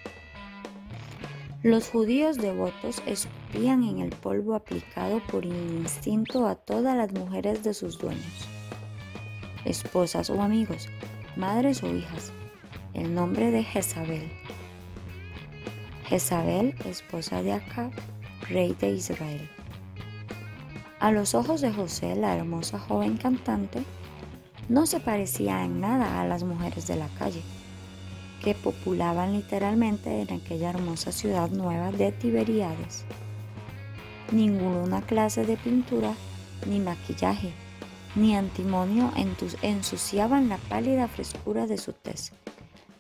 Los 1.63 1.91
judíos 1.91 2.39
devotos 2.39 3.03
escupían 3.05 3.85
en 3.85 3.99
el 3.99 4.11
polvo 4.11 4.55
aplicado 4.55 5.21
por 5.27 5.45
instinto 5.45 6.47
a 6.47 6.55
todas 6.55 6.97
las 6.97 7.13
mujeres 7.13 7.63
de 7.63 7.75
sus 7.75 7.99
dueños, 7.99 8.49
esposas 9.67 10.31
o 10.31 10.41
amigos, 10.41 10.89
madres 11.37 11.83
o 11.83 11.95
hijas, 11.95 12.33
el 12.95 13.15
nombre 13.15 13.51
de 13.51 13.63
Jezabel. 13.63 14.33
Jezabel, 16.07 16.75
esposa 16.87 17.43
de 17.43 17.53
Acab, 17.53 17.93
rey 18.51 18.77
de 18.79 18.91
Israel. 18.91 19.49
A 20.99 21.11
los 21.13 21.35
ojos 21.35 21.61
de 21.61 21.73
José, 21.73 22.15
la 22.15 22.37
hermosa 22.37 22.79
joven 22.79 23.17
cantante, 23.17 23.83
no 24.69 24.87
se 24.87 25.01
parecía 25.01 25.65
en 25.65 25.81
nada 25.81 26.21
a 26.21 26.27
las 26.27 26.45
mujeres 26.45 26.87
de 26.87 26.97
la 26.97 27.09
calle 27.19 27.43
que 28.43 28.55
populaban 28.55 29.33
literalmente 29.33 30.23
en 30.23 30.33
aquella 30.33 30.71
hermosa 30.71 31.13
ciudad 31.13 31.51
nueva 31.51 31.93
de 31.93 32.13
Tiberíades. 32.13 33.05
Ninguna 34.33 35.03
clase 35.03 35.45
de 35.45 35.57
pintura, 35.57 36.15
ni 36.67 36.79
maquillaje, 36.81 37.53
ni 38.15 38.37
antimonio 38.37 39.13
ensuciaban 39.63 40.49
la 40.49 40.57
pálida 40.57 41.09
frescura 41.09 41.67
de 41.67 41.79
su 41.79 41.93
tez 41.93 42.33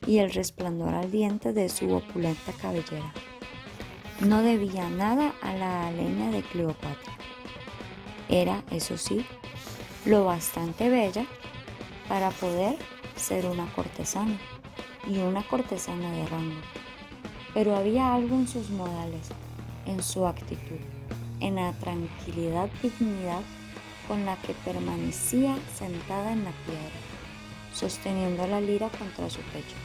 y 0.07 0.19
el 0.19 0.33
resplandor 0.33 0.95
ardiente 0.95 1.52
de 1.52 1.69
su 1.69 1.92
opulenta 1.92 2.52
cabellera. 2.52 3.12
No 4.21 4.43
debía 4.43 4.87
nada 4.91 5.33
a 5.41 5.55
la 5.55 5.91
leña 5.93 6.31
de 6.31 6.43
Cleopatra. 6.43 7.15
Era, 8.29 8.62
eso 8.71 8.99
sí, 8.99 9.25
lo 10.05 10.27
bastante 10.27 10.91
bella 10.91 11.25
para 12.07 12.29
poder 12.31 12.77
ser 13.17 13.47
una 13.47 13.65
cortesana 13.73 14.39
y 15.09 15.17
una 15.21 15.43
cortesana 15.43 16.12
de 16.12 16.27
rango. 16.27 16.61
Pero 17.55 17.75
había 17.75 18.15
algo 18.15 18.37
en 18.37 18.47
sus 18.47 18.69
modales, 18.69 19.29
en 19.87 20.03
su 20.03 20.27
actitud, 20.27 20.81
en 21.41 21.55
la 21.55 21.73
tranquilidad 21.73 22.69
y 22.83 22.91
dignidad 22.91 23.41
con 24.07 24.27
la 24.27 24.37
que 24.43 24.53
permanecía 24.53 25.57
sentada 25.75 26.33
en 26.33 26.45
la 26.45 26.53
piedra, 26.67 26.91
sosteniendo 27.73 28.47
la 28.47 28.61
lira 28.61 28.91
contra 28.91 29.31
su 29.31 29.41
pecho 29.41 29.77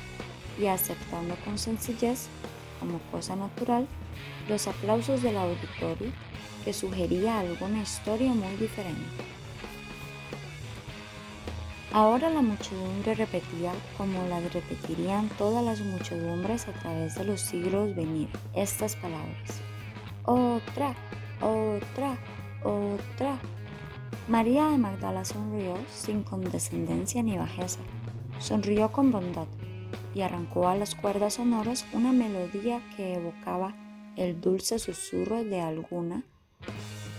y 0.60 0.66
aceptando 0.66 1.38
con 1.46 1.58
sencillez, 1.58 2.28
como 2.82 3.00
cosa 3.12 3.38
natural, 3.38 3.88
los 4.48 4.68
aplausos 4.68 5.22
del 5.22 5.38
auditorio 5.38 6.12
que 6.64 6.74
sugería 6.74 7.40
alguna 7.40 7.82
historia 7.82 8.34
muy 8.34 8.56
diferente. 8.58 9.24
Ahora 11.94 12.30
la 12.30 12.42
muchedumbre 12.42 13.16
repetía, 13.16 13.72
como 13.98 14.28
las 14.28 14.54
repetirían 14.54 15.30
todas 15.38 15.64
las 15.64 15.80
muchedumbres 15.80 16.68
a 16.68 16.74
través 16.74 17.16
de 17.16 17.24
los 17.24 17.40
siglos 17.40 17.96
venir, 17.96 18.28
estas 18.54 18.98
palabras. 18.98 19.62
Otra, 20.26 20.94
otra, 21.40 22.18
otra. 22.64 23.38
María 24.28 24.66
de 24.66 24.78
Magdala 24.78 25.24
sonrió 25.24 25.78
sin 25.90 26.24
condescendencia 26.24 27.24
ni 27.24 27.38
bajeza. 27.38 27.80
Sonrió 28.40 28.92
con 28.92 29.12
bondad 29.12 29.48
y 30.14 30.22
arrancó 30.22 30.68
a 30.68 30.76
las 30.76 30.96
cuerdas 30.96 31.36
sonoras 31.36 31.86
una 31.94 32.12
melodía 32.12 32.82
que 32.98 33.14
evocaba 33.14 33.74
el 34.16 34.40
dulce 34.40 34.80
susurro 34.80 35.44
de 35.44 35.60
alguna, 35.60 36.24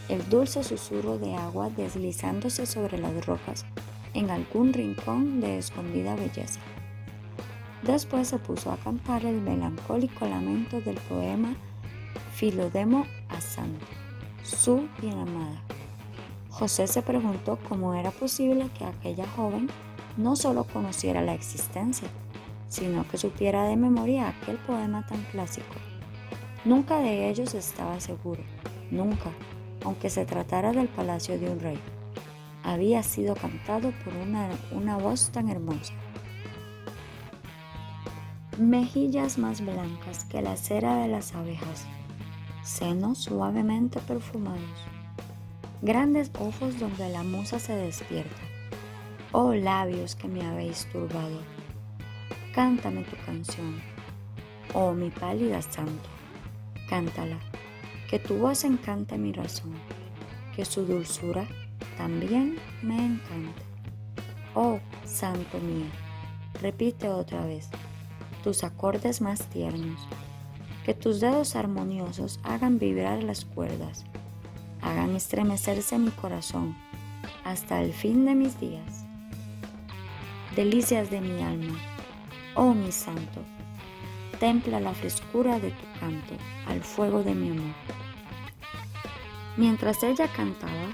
el 0.08 0.26
dulce 0.28 0.64
susurro 0.64 1.18
de 1.18 1.34
agua 1.34 1.68
deslizándose 1.68 2.64
sobre 2.64 2.98
las 2.98 3.26
rocas 3.26 3.66
en 4.14 4.30
algún 4.30 4.72
rincón 4.72 5.40
de 5.40 5.58
escondida 5.58 6.14
belleza. 6.14 6.60
Después 7.82 8.28
se 8.28 8.38
puso 8.38 8.72
a 8.72 8.78
cantar 8.78 9.26
el 9.26 9.40
melancólico 9.40 10.26
lamento 10.26 10.80
del 10.80 10.96
poema 10.96 11.54
Filodemo 12.34 13.06
a 13.28 13.40
Santo, 13.40 13.86
su 14.42 14.88
bien 15.00 15.18
amada. 15.18 15.62
José 16.50 16.86
se 16.86 17.02
preguntó 17.02 17.58
cómo 17.68 17.94
era 17.94 18.10
posible 18.10 18.70
que 18.78 18.86
aquella 18.86 19.26
joven 19.28 19.68
no 20.16 20.34
solo 20.34 20.64
conociera 20.64 21.20
la 21.20 21.34
existencia, 21.34 22.08
sino 22.68 23.06
que 23.06 23.18
supiera 23.18 23.64
de 23.64 23.76
memoria 23.76 24.28
aquel 24.28 24.56
poema 24.56 25.06
tan 25.06 25.22
clásico. 25.24 25.74
Nunca 26.66 26.99
de 26.99 27.30
ellos 27.30 27.54
estaba 27.54 27.99
seguro, 28.00 28.42
nunca, 28.90 29.30
aunque 29.85 30.11
se 30.11 30.26
tratara 30.26 30.73
del 30.73 30.88
palacio 30.88 31.38
de 31.38 31.49
un 31.49 31.61
rey 31.61 31.78
había 32.66 33.04
sido 33.04 33.37
cantado 33.37 33.92
por 34.04 34.12
una, 34.14 34.49
una 34.73 34.96
voz 34.99 35.30
tan 35.30 35.49
hermosa. 35.49 35.94
mejillas 38.58 39.37
más 39.37 39.61
blancas 39.61 40.25
que 40.25 40.40
la 40.40 40.56
cera 40.56 40.96
de 40.96 41.08
las 41.08 41.35
abejas, 41.35 41.87
senos 42.64 43.18
suavemente 43.18 44.00
perfumados, 44.00 44.80
grandes 45.82 46.30
ojos 46.40 46.80
donde 46.80 47.08
la 47.11 47.23
musa 47.23 47.61
se 47.61 47.75
despierta. 47.76 48.42
Oh 49.30 49.52
labios 49.52 50.16
que 50.16 50.26
me 50.26 50.44
habéis 50.44 50.87
turbado, 50.90 51.38
cántame 52.54 53.02
tu 53.02 53.16
canción. 53.26 53.80
Oh 54.75 54.92
mi 54.92 55.11
pálida 55.11 55.61
santo, 55.61 56.08
cántala, 56.88 57.38
que 58.08 58.18
tu 58.18 58.36
voz 58.36 58.64
encante 58.64 59.18
mi 59.18 59.32
razón, 59.32 59.74
que 60.54 60.64
su 60.64 60.84
dulzura 60.84 61.46
también 61.96 62.58
me 62.82 62.96
encante. 62.96 63.62
Oh 64.54 64.78
santo 65.04 65.58
mío, 65.58 65.86
repite 66.60 67.08
otra 67.08 67.44
vez 67.44 67.68
tus 68.42 68.64
acordes 68.64 69.20
más 69.20 69.46
tiernos, 69.46 70.00
que 70.84 70.94
tus 70.94 71.20
dedos 71.20 71.56
armoniosos 71.56 72.38
hagan 72.44 72.78
vibrar 72.78 73.22
las 73.22 73.44
cuerdas, 73.44 74.04
hagan 74.82 75.16
estremecerse 75.16 75.98
mi 75.98 76.10
corazón 76.10 76.76
hasta 77.44 77.82
el 77.82 77.92
fin 77.92 78.24
de 78.24 78.34
mis 78.34 78.60
días. 78.60 79.04
Delicias 80.54 81.10
de 81.10 81.20
mi 81.20 81.42
alma, 81.42 81.76
oh 82.54 82.72
mi 82.72 82.92
santo, 82.92 83.42
templa 84.38 84.80
la 84.80 84.94
frescura 84.94 85.58
de 85.58 85.70
tu 85.70 86.00
canto 86.00 86.34
al 86.66 86.80
fuego 86.82 87.22
de 87.22 87.34
mi 87.34 87.50
amor. 87.50 87.74
Mientras 89.56 90.02
ella 90.02 90.28
cantaba, 90.28 90.92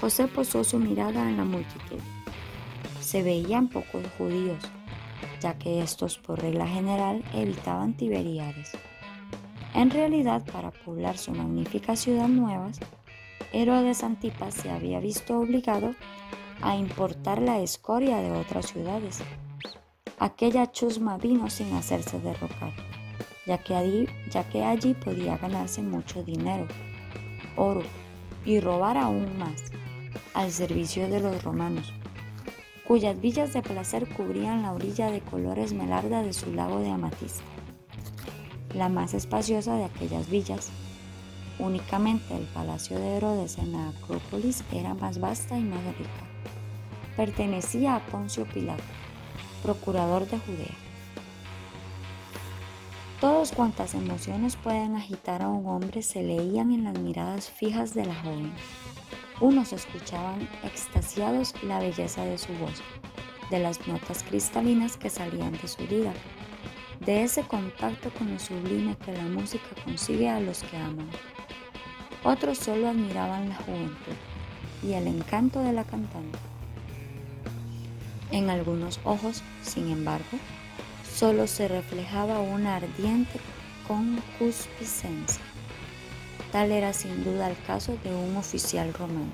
José 0.00 0.26
posó 0.26 0.64
su 0.64 0.78
mirada 0.78 1.28
en 1.28 1.36
la 1.36 1.44
multitud. 1.44 2.00
Se 3.00 3.22
veían 3.22 3.68
pocos 3.68 4.04
judíos 4.18 4.58
ya 5.42 5.58
que 5.58 5.82
estos 5.82 6.18
por 6.18 6.40
regla 6.40 6.66
general 6.66 7.24
evitaban 7.34 7.94
Tiberíades. 7.94 8.70
En 9.74 9.90
realidad, 9.90 10.44
para 10.52 10.70
poblar 10.70 11.18
su 11.18 11.32
magnífica 11.32 11.96
ciudad 11.96 12.28
nueva, 12.28 12.70
Herodes 13.52 14.04
Antipas 14.04 14.54
se 14.54 14.70
había 14.70 15.00
visto 15.00 15.38
obligado 15.38 15.94
a 16.60 16.76
importar 16.76 17.42
la 17.42 17.58
escoria 17.58 18.18
de 18.18 18.30
otras 18.30 18.66
ciudades. 18.66 19.20
Aquella 20.22 20.70
chusma 20.70 21.18
vino 21.18 21.50
sin 21.50 21.74
hacerse 21.74 22.20
derrocar, 22.20 22.72
ya 23.44 23.58
que 23.58 23.74
allí, 23.74 24.94
podía 24.94 25.36
ganarse 25.36 25.82
mucho 25.82 26.22
dinero, 26.22 26.68
oro 27.56 27.82
y 28.44 28.60
robar 28.60 28.98
aún 28.98 29.36
más, 29.36 29.64
al 30.32 30.52
servicio 30.52 31.08
de 31.08 31.18
los 31.18 31.42
romanos 31.42 31.92
cuyas 32.86 33.20
villas 33.20 33.52
de 33.52 33.62
placer 33.62 34.08
cubrían 34.14 34.62
la 34.62 34.72
orilla 34.72 35.10
de 35.10 35.22
color 35.22 35.58
esmeralda 35.58 36.22
de 36.22 36.32
su 36.32 36.52
lago 36.52 36.78
de 36.78 36.90
amatista. 36.90 37.42
La 38.76 38.88
más 38.88 39.14
espaciosa 39.14 39.74
de 39.74 39.86
aquellas 39.86 40.30
villas, 40.30 40.70
únicamente 41.58 42.36
el 42.36 42.44
palacio 42.44 42.96
de 42.96 43.16
Herodes 43.16 43.58
en 43.58 43.72
la 43.72 43.88
Acrópolis 43.88 44.62
era 44.72 44.94
más 44.94 45.18
vasta 45.18 45.58
y 45.58 45.62
más 45.62 45.82
rica. 45.98 46.10
Pertenecía 47.16 47.96
a 47.96 48.06
Poncio 48.06 48.44
Pilato, 48.46 48.84
procurador 49.62 50.26
de 50.26 50.38
Judea. 50.38 50.74
Todas 53.20 53.52
cuantas 53.52 53.94
emociones 53.94 54.56
pueden 54.56 54.96
agitar 54.96 55.42
a 55.42 55.48
un 55.48 55.66
hombre 55.68 56.02
se 56.02 56.22
leían 56.22 56.72
en 56.72 56.84
las 56.84 56.98
miradas 56.98 57.48
fijas 57.48 57.94
de 57.94 58.04
la 58.04 58.14
joven. 58.16 58.52
Unos 59.40 59.72
escuchaban 59.72 60.48
extasiados 60.64 61.54
la 61.62 61.78
belleza 61.78 62.24
de 62.24 62.36
su 62.36 62.52
voz, 62.54 62.82
de 63.50 63.60
las 63.60 63.86
notas 63.86 64.24
cristalinas 64.24 64.96
que 64.96 65.08
salían 65.08 65.52
de 65.52 65.68
su 65.68 65.86
vida, 65.86 66.12
de 67.06 67.22
ese 67.22 67.42
contacto 67.42 68.10
con 68.18 68.32
lo 68.32 68.40
sublime 68.40 68.96
que 69.04 69.12
la 69.12 69.24
música 69.24 69.68
consigue 69.84 70.28
a 70.28 70.40
los 70.40 70.62
que 70.64 70.76
aman. 70.76 71.08
Otros 72.24 72.58
solo 72.58 72.88
admiraban 72.88 73.48
la 73.48 73.56
juventud 73.56 74.16
y 74.82 74.94
el 74.94 75.06
encanto 75.06 75.60
de 75.60 75.72
la 75.72 75.84
cantante. 75.84 76.38
En 78.32 78.50
algunos 78.50 78.98
ojos, 79.04 79.42
sin 79.62 79.92
embargo, 79.92 80.38
solo 81.14 81.46
se 81.46 81.68
reflejaba 81.68 82.40
una 82.40 82.76
ardiente 82.76 83.38
concupiscencia 83.86 85.42
Tal 86.52 86.70
era 86.70 86.92
sin 86.92 87.24
duda 87.24 87.48
el 87.48 87.56
caso 87.66 87.96
de 88.04 88.14
un 88.14 88.36
oficial 88.36 88.92
romano, 88.92 89.32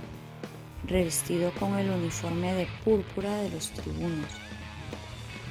revestido 0.87 1.51
con 1.59 1.77
el 1.77 1.91
uniforme 1.91 2.55
de 2.55 2.69
púrpura 2.85 3.39
de 3.39 3.51
los 3.51 3.71
tribunos. 3.73 4.31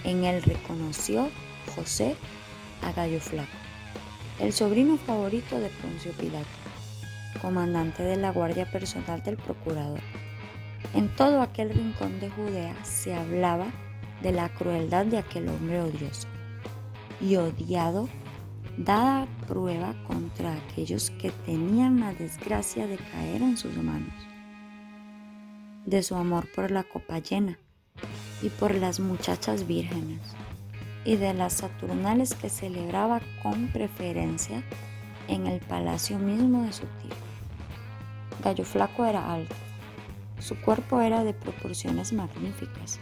En 0.05 0.23
él 0.23 0.41
reconoció 0.43 1.29
José 1.75 2.15
a 2.81 2.93
Gallo 2.93 3.19
Flaco, 3.19 3.51
el 4.39 4.53
sobrino 4.53 4.95
favorito 4.95 5.59
de 5.59 5.67
Poncio 5.67 6.13
Pilato, 6.13 6.47
comandante 7.41 8.01
de 8.01 8.15
la 8.15 8.31
guardia 8.31 8.71
personal 8.71 9.21
del 9.21 9.35
procurador. 9.35 9.99
En 10.93 11.09
todo 11.15 11.41
aquel 11.41 11.69
rincón 11.69 12.19
de 12.19 12.29
Judea 12.29 12.75
se 12.83 13.13
hablaba 13.13 13.67
de 14.21 14.31
la 14.31 14.49
crueldad 14.49 15.05
de 15.05 15.17
aquel 15.17 15.49
hombre 15.49 15.81
odioso 15.81 16.27
y 17.21 17.35
odiado 17.35 18.07
dada 18.77 19.27
prueba 19.47 19.95
contra 20.05 20.53
aquellos 20.53 21.09
que 21.11 21.31
tenían 21.31 21.99
la 21.99 22.13
desgracia 22.13 22.87
de 22.87 22.97
caer 22.97 23.41
en 23.41 23.57
sus 23.57 23.75
manos, 23.77 24.13
de 25.85 26.03
su 26.03 26.15
amor 26.15 26.47
por 26.53 26.69
la 26.69 26.83
copa 26.83 27.19
llena 27.19 27.57
y 28.41 28.49
por 28.49 28.75
las 28.75 28.99
muchachas 28.99 29.65
vírgenes, 29.65 30.21
y 31.05 31.15
de 31.15 31.33
las 31.33 31.53
saturnales 31.53 32.35
que 32.35 32.49
celebraba 32.49 33.21
con 33.41 33.67
preferencia 33.69 34.63
en 35.27 35.47
el 35.47 35.59
palacio 35.59 36.19
mismo 36.19 36.63
de 36.63 36.73
su 36.73 36.83
tío. 37.01 37.15
Gallo 38.43 38.63
Flaco 38.63 39.05
era 39.05 39.33
alto, 39.33 39.55
su 40.39 40.59
cuerpo 40.61 41.01
era 41.01 41.23
de 41.23 41.33
proporciones 41.33 42.13
magníficas, 42.13 42.99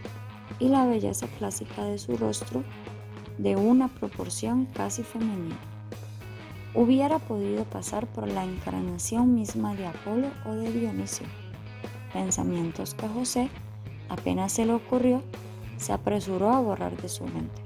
y 0.59 0.69
la 0.69 0.85
belleza 0.85 1.27
clásica 1.37 1.83
de 1.83 1.97
su 1.97 2.17
rostro 2.17 2.63
de 3.37 3.55
una 3.55 3.87
proporción 3.89 4.65
casi 4.65 5.03
femenina. 5.03 5.57
Hubiera 6.73 7.19
podido 7.19 7.63
pasar 7.65 8.07
por 8.07 8.27
la 8.27 8.43
encarnación 8.43 9.33
misma 9.33 9.75
de 9.75 9.87
Apolo 9.87 10.27
o 10.45 10.53
de 10.53 10.71
Dionisio. 10.71 11.25
Pensamientos 12.13 12.93
que 12.93 13.07
José, 13.07 13.49
apenas 14.09 14.51
se 14.53 14.65
le 14.65 14.73
ocurrió, 14.73 15.21
se 15.77 15.93
apresuró 15.93 16.51
a 16.51 16.59
borrar 16.59 16.95
de 17.01 17.09
su 17.09 17.25
mente, 17.25 17.61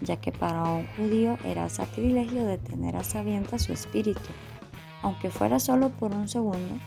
ya 0.00 0.16
que 0.16 0.32
para 0.32 0.64
un 0.64 0.86
judío 0.96 1.36
era 1.44 1.68
sacrilegio 1.68 2.44
detener 2.44 2.96
a 2.96 3.04
sabienta 3.04 3.58
su 3.58 3.72
espíritu, 3.72 4.20
aunque 5.02 5.30
fuera 5.30 5.58
solo 5.58 5.90
por 5.90 6.12
un 6.12 6.28
segundo, 6.28 6.78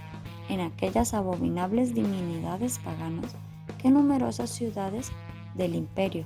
en 0.50 0.62
aquellas 0.62 1.14
abominables 1.14 1.94
divinidades 1.94 2.80
paganas 2.80 3.36
que 3.78 3.90
numerosas 3.90 4.50
ciudades 4.50 5.12
del 5.56 5.76
imperio, 5.76 6.26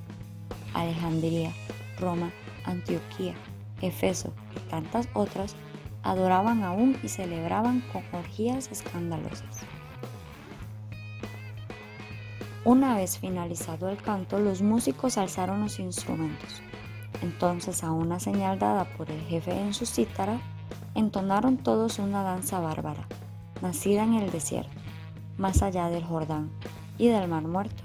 Alejandría, 0.74 1.52
Roma, 2.00 2.32
Antioquía, 2.66 3.36
Efeso 3.82 4.34
y 4.56 4.70
tantas 4.70 5.08
otras 5.14 5.56
adoraban 6.04 6.64
aún 6.64 6.98
y 7.04 7.10
celebraban 7.10 7.82
con 7.92 8.04
orgías 8.12 8.70
escandalosas. 8.72 9.66
Una 12.66 12.96
vez 12.96 13.18
finalizado 13.18 13.90
el 13.90 13.98
canto, 13.98 14.38
los 14.38 14.62
músicos 14.62 15.18
alzaron 15.18 15.62
los 15.62 15.80
instrumentos. 15.80 16.62
Entonces, 17.22 17.84
a 17.84 17.92
una 17.92 18.20
señal 18.20 18.60
dada 18.60 18.86
por 18.98 19.10
el 19.10 19.22
jefe 19.22 19.52
en 19.52 19.74
su 19.74 19.86
cítara, 19.86 20.40
entonaron 20.94 21.58
todos 21.58 22.00
una 22.00 22.24
danza 22.24 22.60
bárbara, 22.60 23.08
nacida 23.62 24.04
en 24.04 24.16
el 24.16 24.32
desierto, 24.32 24.72
más 25.38 25.62
allá 25.62 25.90
del 25.90 26.04
Jordán 26.04 26.50
y 26.98 27.08
del 27.08 27.28
Mar 27.28 27.44
Muerto. 27.44 27.84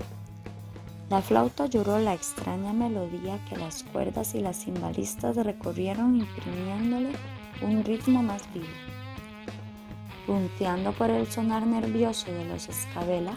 La 1.10 1.20
flauta 1.20 1.66
lloró 1.66 1.98
la 1.98 2.14
extraña 2.14 2.72
melodía 2.72 3.38
que 3.48 3.56
las 3.56 3.82
cuerdas 3.84 4.34
y 4.34 4.40
las 4.40 4.64
cimbalistas 4.64 5.36
recorrieron 5.36 6.16
imprimiéndole 6.16 7.10
un 7.62 7.84
ritmo 7.84 8.22
más 8.22 8.42
vivo. 8.52 8.66
Punteando 10.26 10.92
por 10.92 11.10
el 11.10 11.30
sonar 11.30 11.66
nervioso 11.66 12.32
de 12.32 12.46
los 12.46 12.68
escabela 12.68 13.36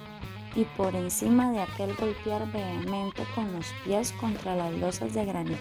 y 0.56 0.64
por 0.64 0.96
encima 0.96 1.52
de 1.52 1.60
aquel 1.60 1.94
golpear 1.96 2.52
vehemente 2.52 3.24
con 3.36 3.52
los 3.54 3.68
pies 3.84 4.14
contra 4.14 4.56
las 4.56 4.74
losas 4.74 5.14
de 5.14 5.26
granito 5.26 5.60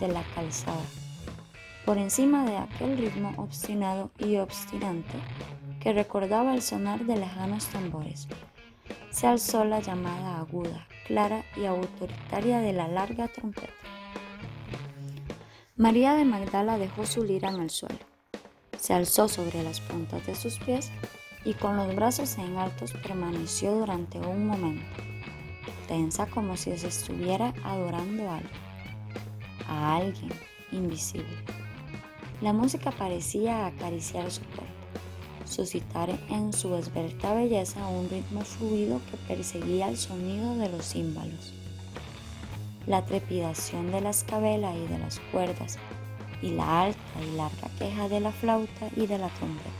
de 0.00 0.08
la 0.08 0.24
calzada, 0.34 0.82
por 1.84 1.98
encima 1.98 2.44
de 2.44 2.56
aquel 2.56 2.96
ritmo 2.96 3.32
obstinado 3.36 4.10
y 4.18 4.38
obstinante 4.38 5.18
que 5.82 5.92
recordaba 5.92 6.54
el 6.54 6.62
sonar 6.62 7.04
de 7.04 7.16
lejanos 7.16 7.66
tambores, 7.66 8.28
se 9.10 9.26
alzó 9.26 9.64
la 9.64 9.80
llamada 9.80 10.38
aguda 10.38 10.86
clara 11.06 11.44
y 11.56 11.66
autoritaria 11.66 12.60
de 12.60 12.72
la 12.72 12.86
larga 12.86 13.26
trompeta. 13.28 13.72
María 15.76 16.14
de 16.14 16.24
Magdala 16.24 16.78
dejó 16.78 17.04
su 17.04 17.24
lira 17.24 17.50
en 17.50 17.60
el 17.60 17.70
suelo, 17.70 17.98
se 18.78 18.94
alzó 18.94 19.28
sobre 19.28 19.62
las 19.64 19.80
puntas 19.80 20.24
de 20.26 20.36
sus 20.36 20.58
pies 20.60 20.92
y 21.44 21.54
con 21.54 21.76
los 21.76 21.94
brazos 21.96 22.38
en 22.38 22.56
altos 22.56 22.92
permaneció 22.92 23.72
durante 23.74 24.20
un 24.20 24.46
momento, 24.46 24.86
tensa 25.88 26.26
como 26.26 26.56
si 26.56 26.76
se 26.78 26.86
estuviera 26.86 27.52
adorando 27.64 28.30
a 28.30 28.40
a 29.68 29.96
alguien 29.96 30.32
invisible. 30.70 31.36
La 32.40 32.52
música 32.52 32.90
parecía 32.90 33.66
acariciar 33.66 34.30
su 34.30 34.42
cuerpo, 34.42 34.81
suscitar 35.52 36.10
en 36.28 36.52
su 36.52 36.74
esbelta 36.74 37.34
belleza 37.34 37.86
un 37.86 38.08
ritmo 38.08 38.40
fluido 38.40 39.00
que 39.10 39.16
perseguía 39.28 39.88
el 39.88 39.96
sonido 39.96 40.56
de 40.56 40.68
los 40.68 40.86
címbalos. 40.86 41.52
La 42.86 43.04
trepidación 43.04 43.92
de 43.92 44.00
la 44.00 44.10
escabela 44.10 44.74
y 44.74 44.86
de 44.88 44.98
las 44.98 45.20
cuerdas, 45.30 45.78
y 46.40 46.50
la 46.50 46.82
alta 46.82 47.22
y 47.22 47.36
larga 47.36 47.68
queja 47.78 48.08
de 48.08 48.20
la 48.20 48.32
flauta 48.32 48.88
y 48.96 49.06
de 49.06 49.18
la 49.18 49.28
trompeta. 49.28 49.70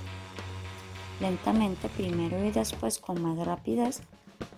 Lentamente, 1.20 1.88
primero 1.88 2.44
y 2.44 2.50
después 2.50 2.98
con 2.98 3.20
más 3.20 3.44
rapidez, 3.44 4.02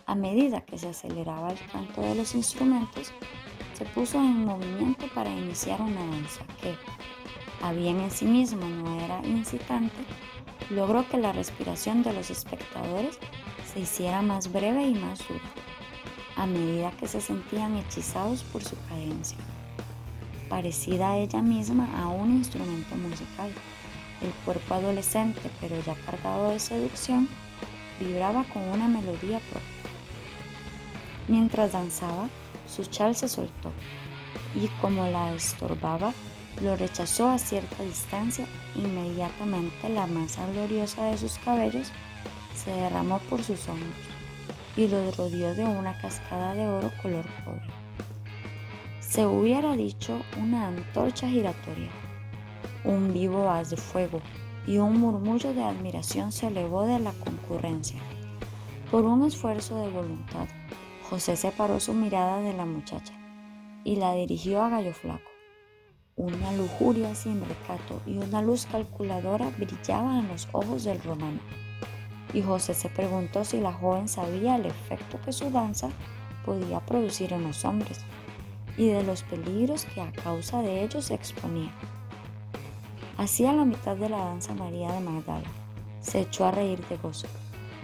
a 0.07 0.15
medida 0.15 0.61
que 0.61 0.79
se 0.79 0.89
aceleraba 0.89 1.53
el 1.53 1.59
canto 1.71 2.03
de 2.03 2.15
los 2.15 2.35
instrumentos, 2.35 3.13
se 3.73 3.85
puso 3.87 4.19
en 4.19 4.45
movimiento 4.45 5.07
para 5.15 5.31
iniciar 5.31 5.81
una 5.81 6.05
danza 6.07 6.45
que, 6.61 6.75
a 7.63 7.73
bien 7.73 8.01
en 8.01 8.11
sí 8.11 8.25
mismo 8.27 8.69
no 8.69 9.01
era 9.01 9.25
incitante, 9.27 9.97
logró 10.75 11.09
que 11.09 11.19
la 11.19 11.33
respiración 11.33 12.03
de 12.03 12.13
los 12.13 12.31
espectadores 12.31 13.19
se 13.73 13.81
hiciera 13.81 14.23
más 14.23 14.53
breve 14.53 14.87
y 14.87 14.95
más 14.95 15.27
dura, 15.27 15.41
a 16.37 16.47
medida 16.47 16.93
que 16.93 17.07
se 17.07 17.21
sentían 17.21 17.77
hechizados 17.77 18.43
por 18.45 18.63
su 18.63 18.77
cadencia, 18.89 19.39
parecida 20.49 21.13
a 21.13 21.17
ella 21.19 21.43
misma 21.43 21.89
a 22.01 22.09
un 22.09 22.33
instrumento 22.33 22.95
musical. 22.97 23.51
El 24.23 24.31
cuerpo 24.45 24.75
adolescente, 24.75 25.51
pero 25.61 25.77
ya 25.85 25.95
cargado 26.07 26.51
de 26.51 26.59
seducción, 26.59 27.29
vibraba 28.01 28.45
con 28.45 28.63
una 28.63 28.89
melodía 28.89 29.41
propia. 29.41 29.61
Mientras 31.29 31.73
danzaba, 31.73 32.29
su 32.67 32.85
chal 32.85 33.15
se 33.15 33.29
soltó 33.29 33.73
y 34.55 34.69
como 34.81 35.07
la 35.07 35.35
estorbaba, 35.35 36.13
lo 36.61 36.77
rechazó 36.77 37.29
a 37.29 37.39
cierta 37.39 37.83
distancia. 37.83 38.47
Inmediatamente 38.77 39.89
la 39.89 40.07
masa 40.07 40.47
gloriosa 40.53 41.07
de 41.07 41.19
sus 41.19 41.39
cabellos 41.39 41.91
se 42.55 42.71
derramó 42.71 43.19
por 43.31 43.43
sus 43.43 43.69
hombros 43.69 43.93
y 44.77 44.89
los 44.89 45.17
rodeó 45.17 45.55
de 45.55 45.65
una 45.65 45.97
cascada 46.01 46.55
de 46.55 46.67
oro 46.67 46.91
color 47.03 47.25
cobre. 47.45 47.63
Se 49.01 49.27
hubiera 49.27 49.77
dicho 49.77 50.21
una 50.41 50.69
antorcha 50.69 51.29
giratoria, 51.29 51.91
un 52.85 53.13
vivo 53.13 53.49
haz 53.49 53.71
de 53.71 53.77
fuego 53.77 54.21
y 54.67 54.79
un 54.79 54.99
murmullo 54.99 55.55
de 55.55 55.63
admiración 55.63 56.33
se 56.33 56.49
elevó 56.49 56.83
de 56.83 56.99
la 56.99 57.13
concurrencia. 57.13 58.01
Por 58.91 59.05
un 59.05 59.25
esfuerzo 59.25 59.81
de 59.81 59.91
voluntad, 59.91 60.49
José 61.09 61.37
separó 61.37 61.81
su 61.81 61.93
mirada 61.93 62.41
de 62.41 62.55
la 62.55 62.65
muchacha 62.65 63.15
y 63.85 63.97
la 63.97 64.15
dirigió 64.15 64.63
a 64.63 64.71
Gallo 64.71 64.95
Flaco. 64.95 65.34
Una 66.17 66.53
lujuria 66.53 67.13
sin 67.17 67.41
recato 67.45 68.01
y 68.07 68.19
una 68.19 68.41
luz 68.41 68.67
calculadora 68.67 69.51
brillaban 69.59 70.21
en 70.21 70.29
los 70.29 70.49
ojos 70.53 70.85
del 70.85 71.03
romano. 71.03 71.41
Y 72.33 72.41
José 72.41 72.73
se 72.75 72.89
preguntó 72.89 73.45
si 73.45 73.61
la 73.61 73.73
joven 73.73 74.07
sabía 74.07 74.55
el 74.55 74.67
efecto 74.67 75.21
que 75.25 75.33
su 75.33 75.51
danza 75.51 75.91
podía 76.45 76.79
producir 76.79 77.33
en 77.33 77.43
los 77.43 77.65
hombres 77.65 77.99
y 78.77 78.89
de 78.89 79.03
los 79.03 79.25
peligros 79.25 79.87
que 79.87 80.01
a 80.01 80.13
causa 80.13 80.63
de 80.63 80.85
ellos 80.85 81.07
se 81.07 81.15
exponía. 81.15 81.73
Hacía 83.17 83.53
la 83.53 83.65
mitad 83.65 83.97
de 83.97 84.09
la 84.09 84.19
danza 84.19 84.55
María 84.55 84.93
de 84.93 85.01
Magdala. 85.01 85.51
Se 86.01 86.21
echó 86.21 86.45
a 86.47 86.53
reír 86.53 86.79
de 86.87 86.97
gozo 86.97 87.27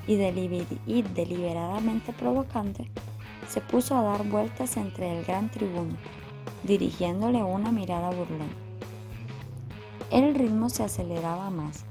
y, 0.07 0.15
y 0.15 1.03
deliberadamente 1.03 2.13
provocante 2.13 2.89
se 3.49 3.61
puso 3.61 3.97
a 3.97 4.03
dar 4.03 4.23
vueltas 4.23 4.77
entre 4.77 5.19
el 5.19 5.25
gran 5.25 5.51
tribuno, 5.51 5.97
dirigiéndole 6.63 7.43
una 7.43 7.73
mirada 7.73 8.11
burlona. 8.11 8.47
El 10.11 10.35
ritmo 10.35 10.69
se 10.69 10.83
aceleraba 10.83 11.51
más 11.51 11.85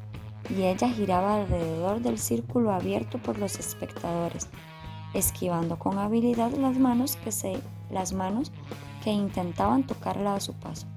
y 0.49 0.63
ella 0.63 0.89
giraba 0.89 1.35
alrededor 1.35 2.01
del 2.01 2.17
círculo 2.17 2.71
abierto 2.71 3.17
por 3.17 3.37
los 3.37 3.59
espectadores, 3.59 4.47
esquivando 5.13 5.79
con 5.79 5.97
habilidad 5.97 6.51
las 6.51 6.77
manos 6.77 7.15
que, 7.17 7.31
se, 7.31 7.59
las 7.89 8.13
manos 8.13 8.51
que 9.03 9.11
intentaban 9.11 9.85
tocarla 9.85 10.35
a 10.35 10.39
su 10.39 10.53
paso. 10.53 10.87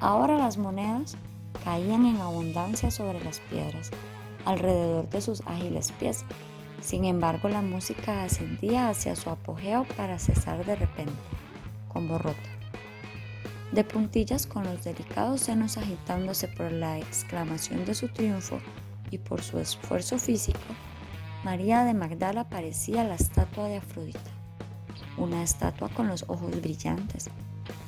Ahora 0.00 0.38
las 0.38 0.56
monedas 0.56 1.16
caían 1.64 2.06
en 2.06 2.20
abundancia 2.20 2.90
sobre 2.90 3.22
las 3.24 3.40
piedras, 3.40 3.90
alrededor 4.44 5.08
de 5.10 5.20
sus 5.20 5.42
ágiles 5.46 5.92
pies, 5.92 6.24
sin 6.80 7.04
embargo, 7.04 7.48
la 7.48 7.60
música 7.60 8.22
ascendía 8.24 8.88
hacia 8.88 9.14
su 9.14 9.28
apogeo 9.28 9.84
para 9.96 10.18
cesar 10.18 10.64
de 10.64 10.76
repente, 10.76 11.12
como 11.92 12.18
rota. 12.18 12.38
De 13.72 13.84
puntillas 13.84 14.46
con 14.46 14.64
los 14.64 14.82
delicados 14.82 15.42
senos 15.42 15.76
agitándose 15.76 16.48
por 16.48 16.72
la 16.72 16.98
exclamación 16.98 17.84
de 17.84 17.94
su 17.94 18.08
triunfo 18.08 18.58
y 19.10 19.18
por 19.18 19.42
su 19.42 19.58
esfuerzo 19.58 20.18
físico, 20.18 20.58
María 21.44 21.84
de 21.84 21.94
Magdala 21.94 22.48
parecía 22.48 23.04
la 23.04 23.14
estatua 23.14 23.68
de 23.68 23.76
Afrodita, 23.76 24.18
una 25.16 25.42
estatua 25.42 25.88
con 25.88 26.08
los 26.08 26.24
ojos 26.28 26.60
brillantes, 26.60 27.30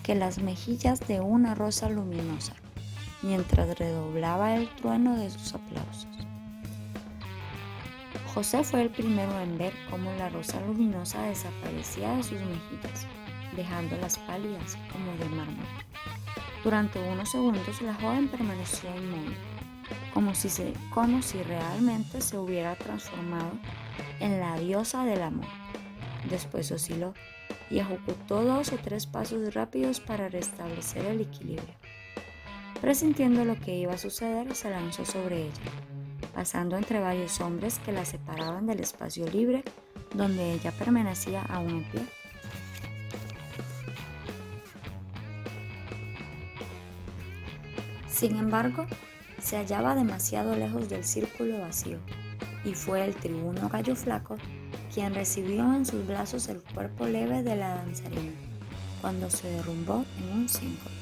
que 0.03 0.15
las 0.15 0.39
mejillas 0.39 1.01
de 1.07 1.21
una 1.21 1.55
rosa 1.55 1.89
luminosa, 1.89 2.55
mientras 3.23 3.79
redoblaba 3.79 4.55
el 4.55 4.69
trueno 4.77 5.17
de 5.17 5.31
sus 5.31 5.55
aplausos. 5.55 6.09
José 8.35 8.65
fue 8.65 8.81
el 8.83 8.91
primero 8.91 9.39
en 9.41 9.59
ver 9.59 9.75
cómo 9.91 10.11
la 10.13 10.31
rosa 10.31 10.59
luminosa 10.67 11.23
desaparecía 11.25 12.17
de 12.17 12.23
sus 12.23 12.41
mejillas, 12.41 13.07
dejándolas 13.57 14.19
pálidas 14.19 14.77
como 14.93 15.13
de 15.19 15.25
mármol. 15.37 15.67
Durante 16.65 16.99
unos 16.99 17.31
segundos 17.31 17.83
la 17.83 17.95
joven 17.95 18.29
permaneció 18.29 18.89
inmóvil, 18.97 19.37
como 20.15 20.35
si, 20.35 20.49
se, 20.49 20.73
como 20.91 21.23
si 21.23 21.43
realmente 21.43 22.21
se 22.21 22.39
hubiera 22.39 22.77
transformado 22.77 23.53
en 24.21 24.41
la 24.41 24.59
diosa 24.59 25.05
del 25.05 25.23
amor. 25.23 25.47
Después 26.29 26.71
osciló 26.71 27.15
y 27.71 27.79
ejecutó 27.79 28.45
dos 28.45 28.73
o 28.73 28.77
tres 28.77 29.07
pasos 29.07 29.55
rápidos 29.55 30.01
para 30.01 30.29
restablecer 30.29 31.05
el 31.07 31.21
equilibrio. 31.21 31.75
Presintiendo 32.81 33.45
lo 33.45 33.59
que 33.59 33.77
iba 33.77 33.95
a 33.95 33.99
suceder, 33.99 34.55
se 34.55 34.71
lanzó 34.71 35.05
sobre 35.05 35.43
ella 35.43 35.63
pasando 36.35 36.77
entre 36.77 37.01
varios 37.01 37.41
hombres 37.41 37.79
que 37.85 37.93
la 37.93 38.05
separaban 38.05 38.67
del 38.67 38.81
espacio 38.81 39.27
libre 39.29 39.63
donde 40.15 40.53
ella 40.53 40.73
permanecía 40.73 41.43
aún 41.43 41.71
en 41.71 41.85
pie. 41.91 42.03
Sin 48.23 48.37
embargo, 48.37 48.87
se 49.43 49.57
hallaba 49.57 49.97
demasiado 49.97 50.55
lejos 50.55 50.89
del 50.89 51.03
círculo 51.03 51.59
vacío 51.59 51.99
y 52.65 52.73
fue 52.73 53.05
el 53.05 53.17
tribuno 53.17 53.69
Gallo 53.69 53.97
Flaco 53.97 54.37
quien 54.95 55.13
recibió 55.13 55.75
en 55.75 55.85
sus 55.85 56.07
brazos 56.07 56.47
el 56.47 56.63
cuerpo 56.73 57.09
leve 57.09 57.43
de 57.43 57.57
la 57.57 57.75
danzarina 57.75 58.31
cuando 59.01 59.29
se 59.29 59.49
derrumbó 59.49 60.05
en 60.21 60.39
un 60.39 60.49
cinco. 60.49 61.02